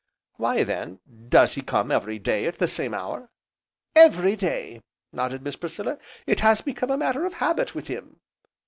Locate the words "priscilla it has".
5.57-6.61